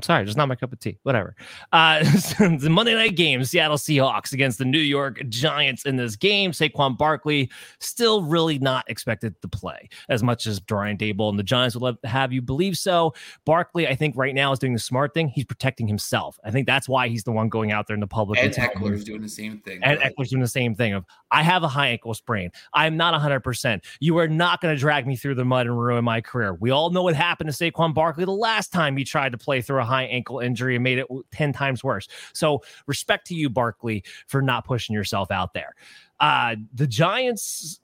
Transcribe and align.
I'm 0.00 0.04
sorry, 0.04 0.24
just 0.24 0.38
not 0.38 0.48
my 0.48 0.54
cup 0.54 0.72
of 0.72 0.78
tea. 0.78 0.96
Whatever. 1.02 1.36
Uh, 1.72 1.98
the 2.38 2.68
Monday 2.70 2.94
night 2.94 3.16
game, 3.16 3.44
Seattle 3.44 3.76
Seahawks 3.76 4.32
against 4.32 4.56
the 4.56 4.64
New 4.64 4.78
York 4.78 5.20
Giants 5.28 5.84
in 5.84 5.96
this 5.96 6.16
game. 6.16 6.52
Saquon 6.52 6.96
Barkley 6.96 7.50
still 7.80 8.22
really 8.22 8.58
not 8.58 8.88
expected 8.88 9.38
to 9.42 9.48
play 9.48 9.90
as 10.08 10.22
much 10.22 10.46
as 10.46 10.58
Brian 10.58 10.96
Daboll 10.96 11.28
and 11.28 11.38
the 11.38 11.42
Giants 11.42 11.76
would 11.76 11.82
love 11.82 12.00
to 12.00 12.08
have 12.08 12.32
you 12.32 12.40
believe 12.40 12.78
so. 12.78 13.12
Barkley, 13.44 13.86
I 13.86 13.94
think 13.94 14.16
right 14.16 14.34
now 14.34 14.52
is 14.52 14.58
doing 14.58 14.72
the 14.72 14.78
smart 14.78 15.12
thing. 15.12 15.28
He's 15.28 15.44
protecting 15.44 15.86
himself. 15.86 16.38
I 16.44 16.50
think 16.50 16.66
that's 16.66 16.88
why 16.88 17.08
he's 17.08 17.24
the 17.24 17.32
one 17.32 17.50
going 17.50 17.72
out 17.72 17.86
there 17.86 17.94
in 17.94 18.00
the 18.00 18.06
public. 18.06 18.38
And 18.42 18.54
Ekeler's 18.54 19.04
doing 19.04 19.20
the 19.20 19.28
same 19.28 19.58
thing. 19.58 19.80
And 19.82 20.00
Ekeler's 20.00 20.30
doing 20.30 20.40
the 20.40 20.48
same 20.48 20.74
thing 20.74 20.94
of 20.94 21.04
I 21.30 21.42
have 21.42 21.62
a 21.62 21.68
high 21.68 21.88
ankle 21.88 22.14
sprain. 22.14 22.50
I'm 22.72 22.96
not 22.96 23.12
100%. 23.20 23.84
You 24.00 24.16
are 24.18 24.28
not 24.28 24.62
going 24.62 24.74
to 24.74 24.80
drag 24.80 25.06
me 25.06 25.16
through 25.16 25.34
the 25.34 25.44
mud 25.44 25.66
and 25.66 25.78
ruin 25.78 26.04
my 26.04 26.22
career. 26.22 26.54
We 26.54 26.70
all 26.70 26.88
know 26.88 27.02
what 27.02 27.14
happened 27.14 27.52
to 27.52 27.70
Saquon 27.70 27.92
Barkley 27.92 28.24
the 28.24 28.30
last 28.30 28.72
time 28.72 28.96
he 28.96 29.04
tried 29.04 29.32
to 29.32 29.38
play 29.38 29.60
through 29.60 29.80
a 29.80 29.84
high 29.90 30.04
ankle 30.04 30.40
injury 30.40 30.76
and 30.76 30.84
made 30.84 30.98
it 30.98 31.06
10 31.32 31.52
times 31.52 31.84
worse. 31.84 32.08
So 32.32 32.62
respect 32.86 33.26
to 33.28 33.34
you, 33.34 33.50
Barkley, 33.50 34.04
for 34.26 34.40
not 34.40 34.64
pushing 34.64 34.94
yourself 34.94 35.30
out 35.30 35.52
there. 35.52 35.74
Uh, 36.18 36.56
the 36.74 36.86
Giants. 36.86 37.80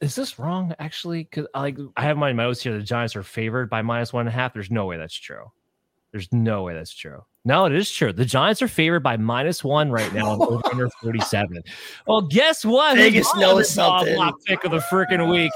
Is 0.00 0.14
this 0.14 0.38
wrong? 0.38 0.74
Actually, 0.78 1.24
because 1.24 1.46
like 1.54 1.76
I 1.96 2.02
have 2.02 2.16
my 2.16 2.30
notes 2.30 2.62
here, 2.62 2.72
the 2.72 2.84
Giants 2.84 3.16
are 3.16 3.24
favored 3.24 3.68
by 3.68 3.82
minus 3.82 4.12
one 4.12 4.20
and 4.20 4.28
a 4.28 4.32
half. 4.32 4.54
There's 4.54 4.70
no 4.70 4.86
way 4.86 4.96
that's 4.96 5.14
true. 5.14 5.50
There's 6.12 6.32
no 6.32 6.62
way 6.62 6.74
that's 6.74 6.94
true. 6.94 7.24
No, 7.44 7.64
it 7.64 7.72
is 7.72 7.90
true. 7.90 8.12
The 8.12 8.24
Giants 8.24 8.62
are 8.62 8.68
favored 8.68 9.00
by 9.00 9.16
minus 9.16 9.64
one 9.64 9.90
right 9.90 10.12
now 10.12 10.40
on 10.40 10.62
under 10.70 10.88
47. 11.02 11.62
Well, 12.06 12.22
guess 12.22 12.64
what? 12.64 12.96
Vegas 12.96 13.28
knows 13.36 13.70
something. 13.70 14.16
Pick 14.46 14.64
of 14.64 14.70
the 14.70 14.78
freaking 14.78 15.30
week. 15.30 15.52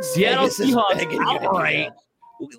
Seattle 0.00 0.48
Vegas 0.48 0.60
Seahawks 0.60 0.94
begging 0.94 1.12
you 1.12 1.32
to 1.32 1.38
do 1.38 1.46
outright. 1.46 1.92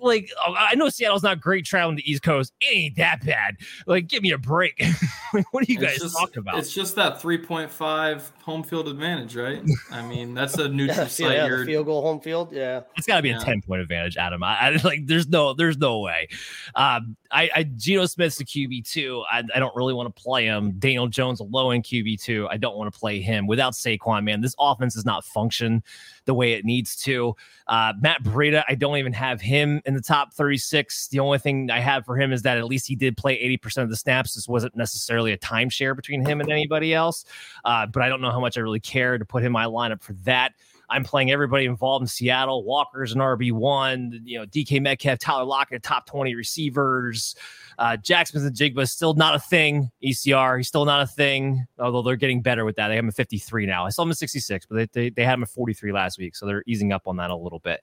Like 0.00 0.30
oh, 0.46 0.54
I 0.56 0.74
know 0.74 0.88
Seattle's 0.88 1.22
not 1.22 1.40
great 1.40 1.64
traveling 1.64 1.96
the 1.96 2.10
East 2.10 2.22
Coast. 2.22 2.52
It 2.60 2.76
ain't 2.76 2.96
that 2.96 3.24
bad. 3.24 3.56
Like, 3.86 4.08
give 4.08 4.22
me 4.22 4.32
a 4.32 4.38
break. 4.38 4.82
like, 5.34 5.52
what 5.52 5.68
are 5.68 5.72
you 5.72 5.78
guys 5.78 5.98
just, 5.98 6.16
talking 6.18 6.38
about? 6.38 6.58
It's 6.58 6.72
just 6.72 6.96
that 6.96 7.20
3.5 7.20 8.22
home 8.42 8.62
field 8.62 8.88
advantage, 8.88 9.36
right? 9.36 9.62
I 9.90 10.02
mean, 10.02 10.34
that's 10.34 10.56
a 10.56 10.68
neutral 10.68 10.98
Yeah, 10.98 11.06
site. 11.06 11.32
yeah, 11.32 11.46
You're, 11.46 11.66
field 11.66 11.86
goal 11.86 12.02
home 12.02 12.20
field. 12.20 12.52
Yeah. 12.52 12.82
It's 12.96 13.06
got 13.06 13.16
to 13.16 13.22
be 13.22 13.28
Yeah. 13.28 13.40
a 13.40 13.44
10 13.44 13.62
point 13.62 13.82
advantage, 13.82 14.16
Adam. 14.16 14.42
I, 14.42 14.56
I 14.58 14.70
like 14.82 15.06
there's 15.06 15.28
no 15.28 15.52
there's 15.52 15.78
no 15.78 16.00
way. 16.00 16.28
Um, 16.74 17.16
I, 17.30 17.50
I 17.54 17.62
Geno 17.64 18.06
Smith's 18.06 18.36
the 18.36 18.44
QB 18.44 18.90
two. 18.90 19.24
I, 19.30 19.42
I 19.54 19.58
don't 19.58 19.74
really 19.76 19.94
want 19.94 20.14
to 20.14 20.22
play 20.22 20.46
him. 20.46 20.72
Daniel 20.78 21.08
Jones 21.08 21.40
low 21.40 21.70
in 21.72 21.82
QB 21.82 22.22
two. 22.22 22.48
I 22.50 22.56
don't 22.56 22.76
want 22.76 22.92
to 22.92 22.98
play 22.98 23.20
him 23.20 23.46
without 23.46 23.74
Saquon. 23.74 24.24
Man, 24.24 24.40
this 24.40 24.54
offense 24.58 24.94
does 24.94 25.04
not 25.04 25.24
function 25.24 25.82
the 26.24 26.34
way 26.34 26.52
it 26.52 26.64
needs 26.64 26.96
to. 26.96 27.34
Uh, 27.66 27.92
Matt 28.00 28.22
Breida, 28.22 28.62
I 28.68 28.74
don't 28.76 28.96
even 28.96 29.12
have 29.12 29.40
him 29.40 29.65
in 29.84 29.94
the 29.94 30.00
top 30.00 30.32
36. 30.34 31.08
The 31.08 31.20
only 31.20 31.38
thing 31.38 31.70
I 31.70 31.80
have 31.80 32.04
for 32.04 32.18
him 32.18 32.32
is 32.32 32.42
that 32.42 32.58
at 32.58 32.64
least 32.64 32.86
he 32.86 32.94
did 32.94 33.16
play 33.16 33.36
80% 33.58 33.82
of 33.82 33.90
the 33.90 33.96
snaps. 33.96 34.34
This 34.34 34.48
wasn't 34.48 34.76
necessarily 34.76 35.32
a 35.32 35.38
timeshare 35.38 35.94
between 35.94 36.24
him 36.24 36.40
and 36.40 36.50
anybody 36.50 36.94
else. 36.94 37.24
Uh, 37.64 37.86
but 37.86 38.02
I 38.02 38.08
don't 38.08 38.20
know 38.20 38.30
how 38.30 38.40
much 38.40 38.56
I 38.56 38.60
really 38.60 38.80
care 38.80 39.18
to 39.18 39.24
put 39.24 39.42
him 39.42 39.46
in 39.46 39.52
my 39.52 39.66
lineup 39.66 40.02
for 40.02 40.12
that. 40.24 40.52
I'm 40.88 41.04
playing 41.04 41.30
everybody 41.30 41.64
involved 41.64 42.02
in 42.02 42.06
Seattle. 42.06 42.64
Walker's 42.64 43.12
an 43.12 43.18
RB1, 43.18 44.20
you 44.24 44.38
know, 44.38 44.46
DK 44.46 44.80
Metcalf, 44.80 45.18
Tyler 45.18 45.44
Lockett, 45.44 45.82
top 45.82 46.06
20 46.06 46.34
receivers. 46.34 47.34
Uh, 47.78 47.96
Jaxon 47.96 48.40
Smith-Njigba 48.40 48.80
is 48.80 48.92
still 48.92 49.14
not 49.14 49.34
a 49.34 49.38
thing. 49.38 49.90
ECR, 50.02 50.58
he's 50.58 50.68
still 50.68 50.84
not 50.84 51.02
a 51.02 51.06
thing, 51.06 51.66
although 51.78 52.02
they're 52.02 52.16
getting 52.16 52.42
better 52.42 52.64
with 52.64 52.76
that. 52.76 52.88
They 52.88 52.94
have 52.94 53.04
him 53.04 53.08
at 53.08 53.14
53 53.14 53.66
now. 53.66 53.84
I 53.84 53.90
saw 53.90 54.02
him 54.02 54.10
at 54.10 54.18
66, 54.18 54.66
but 54.66 54.76
they, 54.76 54.86
they, 54.92 55.10
they 55.10 55.24
had 55.24 55.34
him 55.34 55.42
at 55.42 55.50
43 55.50 55.92
last 55.92 56.18
week. 56.18 56.36
So 56.36 56.46
they're 56.46 56.64
easing 56.66 56.92
up 56.92 57.06
on 57.06 57.16
that 57.16 57.30
a 57.30 57.36
little 57.36 57.58
bit. 57.58 57.82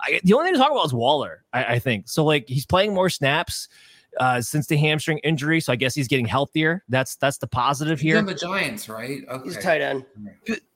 I, 0.00 0.20
the 0.22 0.34
only 0.34 0.46
thing 0.46 0.54
to 0.54 0.60
talk 0.60 0.70
about 0.70 0.86
is 0.86 0.94
Waller, 0.94 1.44
I, 1.52 1.64
I 1.64 1.78
think. 1.78 2.08
So, 2.08 2.24
like, 2.24 2.48
he's 2.48 2.66
playing 2.66 2.94
more 2.94 3.08
snaps 3.08 3.68
uh, 4.18 4.40
since 4.40 4.66
the 4.66 4.76
hamstring 4.76 5.18
injury. 5.18 5.60
So 5.60 5.72
I 5.72 5.76
guess 5.76 5.94
he's 5.94 6.08
getting 6.08 6.26
healthier. 6.26 6.84
That's 6.88 7.16
that's 7.16 7.38
the 7.38 7.46
positive 7.46 8.00
He's 8.00 8.12
here. 8.12 8.18
on 8.18 8.26
the 8.26 8.34
Giants, 8.34 8.88
right? 8.88 9.22
Okay. 9.28 9.44
He's 9.44 9.56
a 9.56 9.62
tight 9.62 9.80
end. 9.80 10.04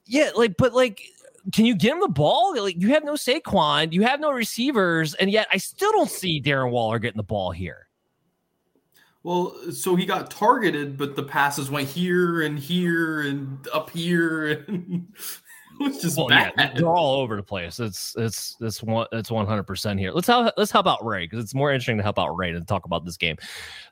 Yeah, 0.06 0.30
like, 0.36 0.56
but 0.56 0.72
like, 0.72 1.02
can 1.52 1.64
you 1.64 1.74
get 1.74 1.92
him 1.92 2.00
the 2.00 2.08
ball? 2.08 2.60
Like, 2.60 2.80
you 2.80 2.88
have 2.88 3.04
no 3.04 3.14
Saquon, 3.14 3.92
you 3.92 4.02
have 4.02 4.20
no 4.20 4.30
receivers, 4.30 5.14
and 5.14 5.30
yet 5.30 5.48
I 5.52 5.56
still 5.58 5.92
don't 5.92 6.10
see 6.10 6.40
Darren 6.40 6.70
Waller 6.70 6.98
getting 6.98 7.16
the 7.16 7.24
ball 7.24 7.50
here. 7.50 7.85
Well, 9.26 9.56
so 9.72 9.96
he 9.96 10.06
got 10.06 10.30
targeted, 10.30 10.96
but 10.96 11.16
the 11.16 11.24
passes 11.24 11.68
went 11.68 11.88
here 11.88 12.42
and 12.42 12.56
here 12.56 13.22
and 13.22 13.58
up 13.74 13.90
here, 13.90 14.64
and 14.68 15.08
it 15.80 15.84
was 15.84 16.00
just 16.00 16.16
Well, 16.16 16.28
bad. 16.28 16.52
yeah, 16.56 16.72
they're 16.76 16.86
all 16.86 17.20
over 17.20 17.34
the 17.34 17.42
place. 17.42 17.80
It's 17.80 18.14
it's 18.16 18.56
it's 18.60 18.84
one 18.84 19.08
it's 19.10 19.28
one 19.28 19.44
hundred 19.44 19.64
percent 19.64 19.98
here. 19.98 20.12
Let's 20.12 20.28
help 20.28 20.54
let's 20.56 20.70
help 20.70 20.86
out 20.86 21.04
Ray 21.04 21.24
because 21.24 21.42
it's 21.42 21.56
more 21.56 21.72
interesting 21.72 21.96
to 21.96 22.04
help 22.04 22.20
out 22.20 22.36
Ray 22.36 22.50
and 22.50 22.68
talk 22.68 22.84
about 22.84 23.04
this 23.04 23.16
game. 23.16 23.36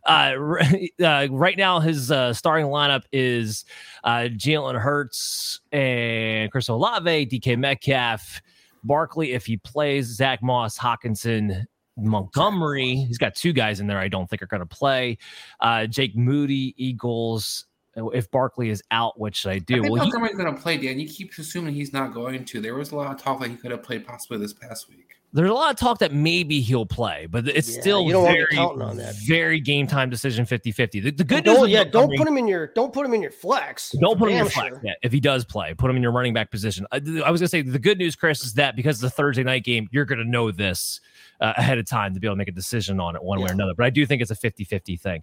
Uh, 0.06 0.34
uh, 1.02 1.26
right 1.32 1.58
now, 1.58 1.80
his 1.80 2.12
uh, 2.12 2.32
starting 2.32 2.66
lineup 2.66 3.02
is 3.10 3.64
uh, 4.04 4.28
Jalen 4.30 4.80
Hurts 4.80 5.62
and 5.72 6.48
Chris 6.52 6.68
Olave, 6.68 7.26
DK 7.26 7.58
Metcalf, 7.58 8.40
Barkley 8.84 9.32
if 9.32 9.46
he 9.46 9.56
plays, 9.56 10.06
Zach 10.06 10.44
Moss, 10.44 10.78
Hockenson. 10.78 11.66
Montgomery, 11.96 12.96
he's 12.96 13.18
got 13.18 13.34
two 13.34 13.52
guys 13.52 13.80
in 13.80 13.86
there 13.86 13.98
I 13.98 14.08
don't 14.08 14.28
think 14.28 14.42
are 14.42 14.46
going 14.46 14.60
to 14.60 14.66
play. 14.66 15.18
Uh, 15.60 15.86
Jake 15.86 16.16
Moody, 16.16 16.74
Eagles. 16.76 17.66
If 17.96 18.28
Barkley 18.32 18.70
is 18.70 18.82
out, 18.90 19.20
which 19.20 19.46
I 19.46 19.52
I 19.52 19.58
do, 19.60 19.74
think 19.74 19.92
well, 19.92 19.94
he, 19.94 20.10
Montgomery's 20.10 20.36
going 20.36 20.52
to 20.52 20.60
play, 20.60 20.76
Dan. 20.78 20.98
You 20.98 21.06
keep 21.06 21.32
assuming 21.38 21.74
he's 21.74 21.92
not 21.92 22.12
going 22.12 22.44
to. 22.44 22.60
There 22.60 22.74
was 22.74 22.90
a 22.90 22.96
lot 22.96 23.14
of 23.14 23.22
talk 23.22 23.40
that 23.40 23.50
he 23.50 23.56
could 23.56 23.70
have 23.70 23.84
played 23.84 24.04
possibly 24.04 24.38
this 24.38 24.52
past 24.52 24.88
week. 24.88 25.14
There's 25.34 25.50
a 25.50 25.52
lot 25.52 25.70
of 25.72 25.76
talk 25.76 25.98
that 25.98 26.12
maybe 26.14 26.60
he'll 26.60 26.86
play, 26.86 27.26
but 27.28 27.48
it's 27.48 27.68
Yeah, 27.74 27.80
still 27.80 28.02
you 28.04 28.12
don't 28.12 28.24
very, 28.24 28.56
on 28.56 28.96
that. 28.98 29.16
very 29.26 29.58
game 29.58 29.88
time 29.88 30.08
decision 30.08 30.46
50 30.46 30.70
50. 30.70 31.00
The, 31.00 31.10
the 31.10 31.24
good 31.24 31.44
news, 31.44 31.68
yeah, 31.68 31.82
don't 31.82 32.16
put 32.16 32.28
him 32.28 32.38
in 32.38 32.46
your 32.46 32.68
don't 32.68 32.92
put 32.92 33.04
him 33.04 33.12
in 33.14 33.20
your 33.20 33.32
flex. 33.32 33.90
Don't 34.00 34.16
put 34.16 34.26
him 34.30 34.36
in 34.36 34.44
your 34.44 34.50
flex 34.50 34.68
sure. 34.76 34.80
yet. 34.84 34.96
If 35.02 35.10
he 35.10 35.18
does 35.18 35.44
play, 35.44 35.74
put 35.74 35.90
him 35.90 35.96
in 35.96 36.02
your 36.02 36.12
running 36.12 36.34
back 36.34 36.52
position. 36.52 36.86
I, 36.92 36.98
I 36.98 37.30
was 37.32 37.40
going 37.40 37.46
to 37.46 37.48
say 37.48 37.62
the 37.62 37.80
good 37.80 37.98
news, 37.98 38.14
Chris, 38.14 38.44
is 38.44 38.54
that 38.54 38.76
because 38.76 39.02
it's 39.02 39.12
a 39.12 39.16
Thursday 39.16 39.42
night 39.42 39.64
game, 39.64 39.88
you're 39.90 40.04
going 40.04 40.20
to 40.20 40.24
know 40.24 40.52
this 40.52 41.00
uh, 41.40 41.52
ahead 41.56 41.78
of 41.78 41.86
time 41.86 42.14
to 42.14 42.20
be 42.20 42.28
able 42.28 42.36
to 42.36 42.38
make 42.38 42.46
a 42.48 42.52
decision 42.52 43.00
on 43.00 43.16
it 43.16 43.22
one 43.22 43.40
way 43.40 43.48
or 43.50 43.52
another. 43.52 43.74
But 43.74 43.86
I 43.86 43.90
do 43.90 44.06
think 44.06 44.22
it's 44.22 44.30
a 44.30 44.36
50 44.36 44.62
50 44.62 44.96
thing. 44.96 45.22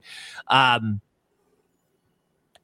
Um, 0.49 0.99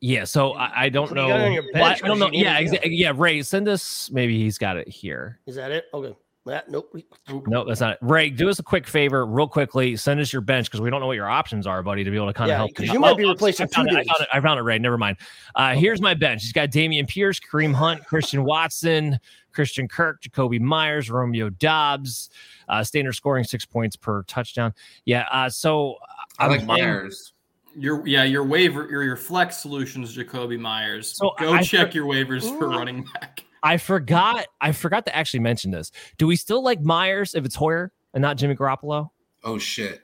yeah, 0.01 0.25
so 0.25 0.51
I, 0.51 0.83
I 0.83 0.89
don't 0.89 1.13
know. 1.13 1.29
got 1.29 1.39
it 1.39 1.45
on 1.47 1.53
your 1.53 1.63
Well, 1.73 1.83
I 1.85 1.95
don't 1.95 2.19
know. 2.19 2.25
'cause 2.25 2.33
you 2.35 2.39
need 2.39 2.43
Yeah, 2.43 2.61
exa- 2.61 2.79
yeah. 2.83 3.13
Ray, 3.15 3.41
send 3.41 3.67
us. 3.69 4.11
Maybe 4.11 4.37
he's 4.37 4.57
got 4.57 4.75
it 4.75 4.87
here. 4.89 5.39
Is 5.47 5.55
that 5.55 5.71
it? 5.71 5.85
Okay. 5.93 6.13
That, 6.47 6.69
nope. 6.69 6.89
we- 6.93 7.05
No, 7.47 7.63
that's 7.65 7.79
not 7.81 7.91
it. 7.93 7.97
Ray, 8.01 8.29
do 8.29 8.49
us 8.49 8.59
a 8.59 8.63
quick 8.63 8.87
favor, 8.87 9.25
real 9.25 9.47
quickly. 9.47 9.95
Send 9.95 10.19
us 10.19 10.33
your 10.33 10.41
bench 10.41 10.67
because 10.67 10.81
we 10.81 10.89
don't 10.89 10.99
know 11.01 11.07
what 11.07 11.15
your 11.15 11.29
options 11.29 11.67
are, 11.67 11.83
buddy, 11.83 12.03
to 12.03 12.09
be 12.11 12.15
able 12.17 12.27
to 12.27 12.33
kind 12.33 12.49
of 12.49 12.53
Yeah, 12.53 12.57
help. 12.57 12.73
'cause 12.75 12.89
out. 12.89 12.93
you 12.93 12.99
might 12.99 13.17
be 13.17 13.25
oh, 13.25 13.29
replacing 13.29 13.65
I 13.65 13.67
found, 13.75 13.89
two 13.89 13.95
it, 13.97 13.99
I, 13.99 14.03
found 14.03 14.21
it, 14.21 14.27
I 14.33 14.41
found 14.41 14.59
it, 14.59 14.63
Ray. 14.63 14.79
Never 14.79 14.97
mind. 14.97 15.17
Uh, 15.55 15.75
here's 15.75 16.01
my 16.01 16.13
bench. 16.13 16.41
He's 16.43 16.53
got 16.53 16.69
Dameon 16.69 17.07
Pierce, 17.07 17.39
Kareem 17.39 17.73
Hunt, 17.73 18.05
Christian 18.05 18.43
Watson, 18.43 19.19
Christian 19.51 19.87
Kirk, 19.87 20.21
Jakobi 20.21 20.59
Meyers, 20.59 21.09
Romeo 21.09 21.49
Doubs. 21.49 22.29
Uh, 22.69 22.83
standard 22.83 23.13
scoring 23.13 23.43
six 23.43 23.65
points 23.65 23.95
per 23.95 24.23
touchdown. 24.23 24.73
Yeah. 25.05 25.25
Uh, 25.31 25.49
so 25.49 25.95
I 26.39 26.45
I'm 26.45 26.51
like 26.51 26.65
Meyers. 26.65 27.33
Your 27.79 28.05
yeah, 28.07 28.23
your 28.23 28.43
waiver, 28.43 28.87
your 28.89 29.03
your 29.03 29.15
flex 29.15 29.57
solutions, 29.57 30.17
Jakobi 30.17 30.59
Meyers. 30.59 31.15
So 31.15 31.35
Go 31.39 31.53
I- 31.53 31.61
check 31.61 31.93
your 31.93 32.05
waivers 32.07 32.41
for 32.57 32.69
running 32.69 33.03
back. 33.13 33.43
I 33.63 33.77
forgot. 33.77 34.47
I 34.61 34.71
forgot 34.71 35.05
to 35.05 35.15
actually 35.15 35.41
mention 35.41 35.71
this. 35.71 35.91
Do 36.17 36.27
we 36.27 36.35
still 36.35 36.63
like 36.63 36.81
Meyers 36.81 37.35
if 37.35 37.45
it's 37.45 37.55
Hoyer 37.55 37.91
and 38.13 38.21
not 38.21 38.37
Jimmy 38.37 38.55
Garoppolo? 38.55 39.09
Oh 39.43 39.57
shit. 39.57 40.01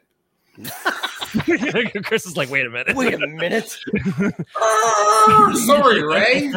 Chris 2.04 2.26
is 2.28 2.38
like, 2.38 2.50
wait 2.52 2.66
a 2.66 2.70
minute. 2.70 2.96
Wait 2.96 3.16
a 3.16 3.28
minute. 3.28 3.78
Ah, 4.56 5.52
sorry, 5.66 6.04
Ray. 6.04 6.54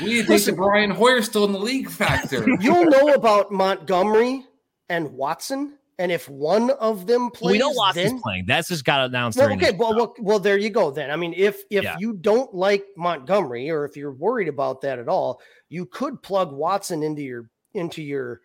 We 0.00 0.06
need 0.06 0.26
to 0.26 0.38
take 0.38 0.56
Brian 0.56 0.90
Hoyer 0.90 1.22
still 1.22 1.44
in 1.44 1.52
the 1.52 1.60
league 1.60 1.88
factor. 1.88 2.44
You'll 2.60 2.86
know 2.86 3.14
about 3.14 3.52
Montgomery 3.52 4.44
and 4.88 5.12
Watson, 5.12 5.74
and 5.98 6.10
if 6.10 6.28
one 6.28 6.70
of 6.70 7.06
them 7.06 7.30
plays, 7.30 7.52
we 7.52 7.58
know 7.58 7.70
Watson's 7.70 8.12
then 8.12 8.20
playing. 8.20 8.44
That's 8.46 8.68
just 8.68 8.84
got 8.84 9.06
announced. 9.06 9.38
During 9.38 9.58
okay, 9.58 9.76
well, 9.76 9.94
well, 9.94 10.14
well, 10.18 10.38
there 10.38 10.58
you 10.58 10.70
go. 10.70 10.90
Then 10.90 11.10
I 11.10 11.16
mean, 11.16 11.34
if 11.36 11.62
if 11.70 11.84
Yeah. 11.84 11.96
you 11.98 12.14
don't 12.14 12.52
like 12.54 12.84
Montgomery, 12.96 13.70
or 13.70 13.84
if 13.84 13.96
you're 13.96 14.12
worried 14.12 14.48
about 14.48 14.80
that 14.82 14.98
at 14.98 15.08
all, 15.08 15.40
you 15.68 15.86
could 15.86 16.22
plug 16.22 16.52
Watson 16.52 17.02
into 17.02 17.22
your 17.22 17.48
into 17.74 18.02
your 18.02 18.40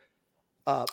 uh 0.68 0.86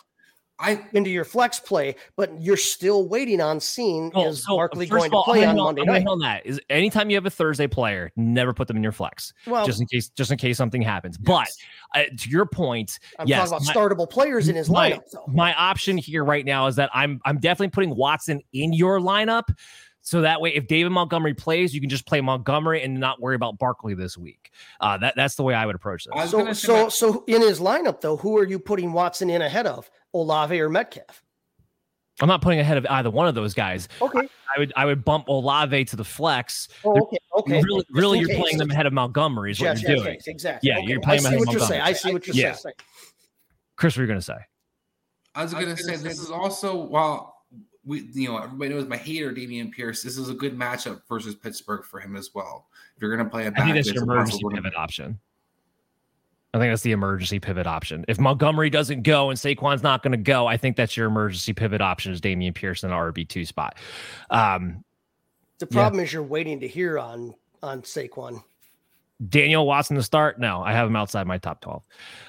I 0.59 0.85
into 0.93 1.11
your 1.11 1.25
flex 1.25 1.61
play, 1.61 1.97
but 2.17 2.31
you're 2.41 2.57
still 2.57 3.09
waiting 3.09 3.41
on 3.41 3.61
seeing 3.61 4.11
Well, 4.15 4.29
is 4.29 4.45
so, 4.45 4.57
Barkley 4.57 4.87
going 4.87 5.05
of 5.07 5.11
to 5.13 5.23
play 5.25 5.43
I'm 5.45 5.51
on 5.51 5.57
gonna- 5.57 5.65
Monday 5.65 5.83
I'm 5.83 5.87
night. 5.89 6.07
on 6.07 6.19
that 6.21 6.47
is 6.47 6.61
anytime 6.71 7.11
you 7.11 7.17
have 7.17 7.27
a 7.27 7.31
Thursday 7.31 7.67
player, 7.67 8.11
never 8.17 8.55
put 8.55 8.67
them 8.69 8.77
in 8.77 8.83
your 8.83 8.93
flex, 8.93 9.33
Well, 9.47 9.67
just 9.67 9.81
in 9.81 9.87
case, 9.87 10.09
just 10.09 10.31
in 10.31 10.39
case 10.39 10.57
something 10.57 10.81
happens. 10.83 11.19
But 11.19 11.49
uh, 11.95 12.05
to 12.17 12.31
your 12.31 12.47
point, 12.47 12.99
I'm 13.19 13.27
yes, 13.29 13.51
talking 13.51 13.67
my- 13.67 13.73
about 13.73 13.91
startable 13.91 14.09
players 14.11 14.49
in 14.49 14.57
his 14.57 14.71
my- 14.71 14.93
lineup. 14.93 15.03
Though. 15.13 15.25
my 15.29 15.53
option 15.55 15.99
here 15.99 16.25
right 16.25 16.45
now 16.45 16.67
is 16.69 16.77
that 16.77 16.91
I'm 16.95 17.21
I'm 17.25 17.39
definitely 17.39 17.71
putting 17.71 17.95
Watson 17.95 18.41
in 18.53 18.73
your 18.73 18.99
lineup. 18.99 19.55
So 20.03 20.21
that 20.21 20.41
way, 20.41 20.55
if 20.55 20.69
David 20.69 20.91
Montgomery 20.91 21.35
plays, 21.35 21.75
you 21.75 21.81
can 21.81 21.91
just 21.91 22.07
play 22.07 22.21
Montgomery 22.21 22.81
and 22.85 23.01
not 23.01 23.21
worry 23.21 23.35
about 23.35 23.59
Barkley 23.59 23.93
this 23.95 24.17
week. 24.17 24.53
Uh, 24.81 24.97
that 24.99 25.15
that's 25.17 25.35
the 25.35 25.43
way 25.43 25.53
I 25.53 25.67
would 25.67 25.75
approach 25.75 26.05
this. 26.07 26.31
So, 26.31 26.53
so, 26.53 26.89
so 26.89 27.25
in 27.27 27.43
his 27.43 27.59
lineup 27.59 28.01
though, 28.01 28.17
who 28.17 28.39
are 28.39 28.47
you 28.47 28.61
putting 28.61 28.93
Watson 28.93 29.29
in 29.31 29.43
ahead 29.43 29.67
of 29.67 29.91
Olave 30.21 30.61
or 30.61 30.69
Metcalf? 30.69 31.23
I'm 32.21 32.29
not 32.29 32.41
putting 32.41 32.61
ahead 32.61 32.79
of 32.79 32.87
either 32.89 33.11
one 33.11 33.27
of 33.29 33.35
those 33.35 33.53
guys. 33.53 33.89
Okay. 34.01 34.21
I 34.55 34.59
would 34.59 34.73
I 34.75 34.85
would 34.87 35.05
bump 35.05 35.29
Olave 35.29 35.85
to 35.87 35.97
the 35.97 36.05
flex. 36.05 36.69
Oh, 36.85 36.99
okay. 37.03 37.19
Okay. 37.39 37.63
Really, 37.63 37.85
really, 37.91 38.19
you're 38.21 38.29
case. 38.29 38.39
playing 38.41 38.59
them 38.59 38.71
ahead 38.71 38.87
of 38.87 38.93
Montgomery 38.95 39.51
is 39.51 39.61
what 39.61 39.67
Yes, 39.67 39.83
you're 39.83 39.91
yes, 39.93 40.01
doing. 40.03 40.15
yes, 40.15 40.27
exactly. 40.27 40.69
Yeah, 40.71 40.79
Okay. 40.79 40.87
you're 40.87 41.01
playing 41.01 41.21
I 41.21 41.23
see 41.23 41.27
ahead 41.29 41.41
of 41.41 41.47
what 41.47 41.53
you're 41.53 41.67
saying. 41.67 41.81
I 41.83 41.85
Montgomery. 41.85 41.99
see 41.99 42.13
what 42.13 42.27
you're 42.27 42.37
Yeah. 42.37 42.53
saying. 42.55 42.75
Chris, 43.77 43.95
what 43.97 44.01
are 44.01 44.05
you 44.05 44.09
gonna 44.09 44.23
say? 44.23 44.39
I 45.35 45.43
was 45.43 45.53
gonna 45.53 45.77
say 45.77 45.97
this 45.97 46.19
is 46.19 46.31
also 46.31 46.75
while 46.75 47.35
we 47.85 48.09
you 48.15 48.29
know 48.29 48.39
everybody 48.39 48.71
knows 48.71 48.87
my 48.89 48.97
hater 48.97 49.31
Dameon 49.33 49.71
Pierce. 49.71 50.03
This 50.03 50.17
is 50.17 50.31
a 50.31 50.35
good 50.35 50.57
matchup 50.59 51.03
versus 51.11 51.35
Pittsburgh 51.35 51.85
for 51.85 52.01
him 52.01 52.17
as 52.17 52.31
well. 52.35 52.69
If 52.97 53.03
you're 53.03 53.15
gonna 53.15 53.29
play 53.29 53.47
a 53.47 53.51
back, 53.51 53.65
think 53.65 53.75
that's 53.75 53.89
it's 53.89 53.95
your 53.95 54.05
emergency 54.05 54.43
pivot 54.55 54.75
option. 54.75 55.21
I 56.57 56.59
think 56.59 56.73
that's 56.73 56.83
the 56.83 56.93
emergency 56.93 57.39
pivot 57.39 57.67
option. 57.67 58.05
If 58.09 58.19
Montgomery 58.19 58.71
doesn't 58.71 59.03
go 59.03 59.29
and 59.29 59.39
Saquon's 59.39 59.83
not 59.83 60.03
going 60.03 60.13
to 60.13 60.17
go, 60.17 60.47
I 60.47 60.57
think 60.57 60.77
that's 60.77 60.97
your 60.97 61.07
emergency 61.07 61.53
pivot 61.53 61.83
option 61.83 62.13
is 62.13 62.21
Dameon 62.21 62.55
Pierce 62.55 62.83
in 62.83 62.89
the 62.89 62.97
RB 62.97 63.29
two 63.29 63.45
spot. 63.45 63.77
Um, 64.31 64.83
The 65.59 65.67
Yeah. 65.71 65.83
problem 65.83 66.03
is 66.03 66.13
you're 66.13 66.23
waiting 66.23 66.61
to 66.61 66.69
hear 66.69 66.99
on 66.99 67.35
on 67.63 67.83
Saquon. 67.83 68.43
Daniel 69.27 69.67
Watson 69.67 69.97
to 69.97 70.03
start? 70.03 70.39
No, 70.39 70.61
I 70.61 70.73
have 70.73 70.87
him 70.87 70.97
outside 70.97 71.27
my 71.27 71.39
top 71.39 71.63
12. 71.63 71.83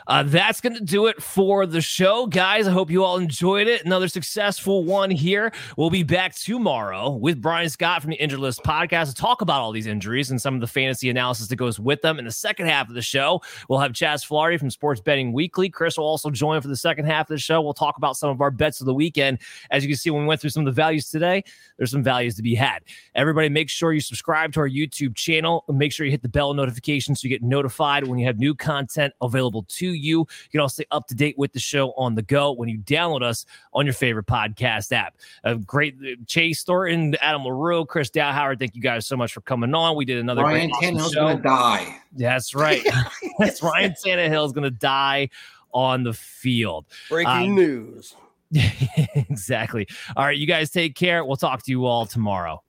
Uh, 0.07 0.23
that's 0.23 0.61
going 0.61 0.73
to 0.73 0.83
do 0.83 1.07
it 1.07 1.21
for 1.21 1.65
the 1.65 1.81
show, 1.81 2.27
guys. 2.27 2.65
I 2.65 2.71
hope 2.71 2.89
you 2.89 3.03
all 3.03 3.17
enjoyed 3.17 3.67
it. 3.67 3.83
Another 3.83 4.07
successful 4.07 4.85
one 4.85 5.11
here. 5.11 5.51
We'll 5.75 5.89
be 5.89 6.03
back 6.03 6.33
tomorrow 6.33 7.09
with 7.09 7.41
Brian 7.41 7.69
Scott 7.69 8.01
from 8.01 8.11
the 8.11 8.15
Injured 8.15 8.39
List 8.39 8.63
podcast 8.63 9.09
to 9.09 9.13
talk 9.15 9.41
about 9.41 9.59
all 9.59 9.73
these 9.73 9.85
injuries 9.85 10.31
and 10.31 10.41
some 10.41 10.55
of 10.55 10.61
the 10.61 10.67
fantasy 10.67 11.09
analysis 11.09 11.49
that 11.49 11.57
goes 11.57 11.77
with 11.77 12.01
them. 12.01 12.19
In 12.19 12.25
the 12.25 12.31
second 12.31 12.67
half 12.67 12.87
of 12.87 12.95
the 12.95 13.01
show, 13.01 13.41
we'll 13.67 13.79
have 13.79 13.91
Chaz 13.91 14.25
Flaherty 14.25 14.55
from 14.55 14.69
Sports 14.69 15.01
Betting 15.01 15.33
Weekly. 15.33 15.67
Chris 15.69 15.97
will 15.97 16.05
also 16.05 16.29
join 16.29 16.61
for 16.61 16.69
the 16.69 16.77
second 16.77 17.03
half 17.03 17.29
of 17.29 17.35
the 17.35 17.37
show. 17.37 17.61
We'll 17.61 17.73
talk 17.73 17.97
about 17.97 18.15
some 18.15 18.29
of 18.29 18.39
our 18.39 18.51
bets 18.51 18.79
of 18.79 18.85
the 18.85 18.93
weekend. 18.93 19.39
As 19.71 19.83
you 19.83 19.89
can 19.89 19.97
see, 19.97 20.09
when 20.09 20.21
we 20.21 20.27
went 20.27 20.39
through 20.39 20.51
some 20.51 20.61
of 20.61 20.73
the 20.73 20.81
values 20.81 21.09
today, 21.09 21.43
there's 21.77 21.91
some 21.91 22.03
values 22.03 22.35
to 22.35 22.43
be 22.43 22.55
had. 22.55 22.83
Everybody, 23.13 23.49
make 23.49 23.69
sure 23.69 23.91
you 23.91 23.99
subscribe 23.99 24.53
to 24.53 24.61
our 24.61 24.69
YouTube 24.69 25.15
channel. 25.15 25.65
Make 25.67 25.91
sure 25.91 26.05
you 26.05 26.11
hit 26.13 26.21
the 26.21 26.29
bell 26.29 26.53
notification 26.53 26.76
so 27.15 27.25
you 27.25 27.29
get 27.29 27.43
notified 27.43 28.07
when 28.07 28.19
you 28.19 28.25
have 28.25 28.37
new 28.39 28.53
content 28.55 29.13
available 29.21 29.63
to 29.69 29.87
you. 29.93 30.19
You 30.19 30.25
can 30.51 30.59
also 30.61 30.75
stay 30.83 30.85
up 30.91 31.07
to 31.07 31.15
date 31.15 31.37
with 31.37 31.53
the 31.53 31.59
show 31.59 31.91
on 31.93 32.15
the 32.15 32.21
go 32.21 32.51
when 32.51 32.69
you 32.69 32.77
download 32.79 33.23
us 33.23 33.45
on 33.73 33.85
your 33.85 33.93
favorite 33.93 34.25
podcast 34.25 34.91
app. 34.91 35.15
A 35.43 35.55
great 35.55 35.95
uh, 36.03 36.15
Chase 36.25 36.63
Thornton, 36.63 37.15
Adam 37.21 37.43
LaRue, 37.43 37.85
Chris 37.85 38.09
Dowhauer. 38.09 38.57
Thank 38.57 38.75
you 38.75 38.81
guys 38.81 39.05
so 39.05 39.15
much 39.17 39.33
for 39.33 39.41
coming 39.41 39.73
on. 39.73 39.95
We 39.95 40.05
did 40.05 40.17
another 40.19 40.43
Ryan 40.43 40.69
great 40.69 40.91
awesome 40.91 40.95
Tannehill's 40.97 41.11
show. 41.13 41.27
gonna 41.27 41.41
die. 41.41 41.97
That's 42.13 42.53
right. 42.55 42.81
That's 43.39 43.61
Ryan 43.67 43.93
Tannehill 44.05 44.45
is 44.45 44.51
going 44.51 44.63
to 44.63 44.71
die 44.71 45.29
on 45.73 46.03
the 46.03 46.13
field. 46.13 46.85
Breaking 47.09 47.31
Um, 47.31 47.55
news. 47.55 48.15
exactly. 49.15 49.87
All 50.15 50.25
right, 50.25 50.37
you 50.37 50.47
guys 50.47 50.69
take 50.69 50.95
care. 50.95 51.23
We'll 51.25 51.35
talk 51.35 51.63
to 51.63 51.71
you 51.71 51.85
all 51.85 52.05
tomorrow. 52.05 52.63